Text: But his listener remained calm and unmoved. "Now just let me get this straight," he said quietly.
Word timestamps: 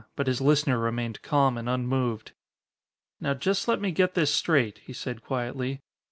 But 0.15 0.25
his 0.25 0.41
listener 0.41 0.79
remained 0.79 1.21
calm 1.21 1.59
and 1.59 1.69
unmoved. 1.69 2.31
"Now 3.19 3.35
just 3.35 3.67
let 3.67 3.79
me 3.79 3.91
get 3.91 4.15
this 4.15 4.33
straight," 4.33 4.79
he 4.79 4.93
said 4.93 5.21
quietly. 5.21 5.83